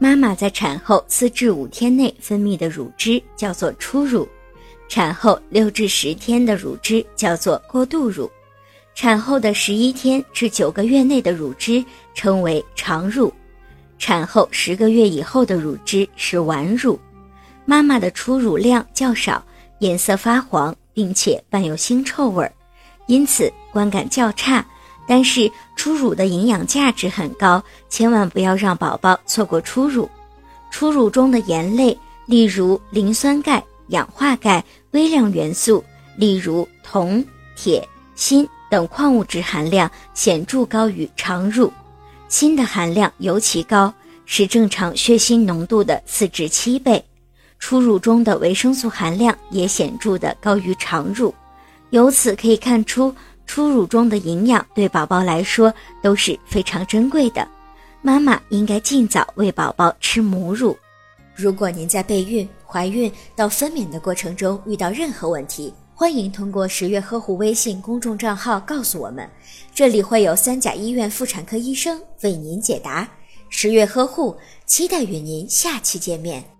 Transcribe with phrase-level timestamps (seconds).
[0.00, 4.28] 妈妈在产后四至五天内分泌的乳汁叫做初乳，
[4.88, 8.30] 产后六至十天的乳汁叫做过渡乳，
[8.94, 11.84] 产后的十一天至九个月内的乳汁
[12.14, 13.32] 称为常乳，
[13.98, 16.98] 产后十个月以后的乳汁是晚乳。
[17.64, 19.44] 妈妈的初乳量较少，
[19.80, 22.52] 颜色发黄，并且伴有腥臭味儿，
[23.08, 24.64] 因此观感较差。
[25.08, 30.08] 但是初乳的营养价值很高，千万不要让宝宝错过初乳。
[30.70, 35.82] 初乳中的盐类，例如磷酸钙、氧化钙、微量元素，
[36.18, 37.24] 例如铜、
[37.56, 41.72] 铁、锌等矿物质含量显著高于常乳，
[42.28, 43.90] 锌的含量尤其高，
[44.26, 47.02] 是正常血锌浓度的四至七倍。
[47.58, 51.34] 初乳中的维生素含量也显著的高于常乳，
[51.88, 53.14] 由此可以看出。
[53.48, 57.48] 初乳中的营养对宝宝来说都是非常珍贵的，
[58.02, 60.76] 妈妈应该尽早喂宝宝吃母乳。
[61.34, 69.28] 如果您在备孕、怀孕到分娩的过程中遇到任何问题，欢迎通过十月呵护微信公众账号告诉我们，
[69.74, 73.08] 这里会有三甲医院妇产科医生为您解答。
[73.48, 74.36] 十月呵护，
[74.66, 76.57] 期待与您下期见面。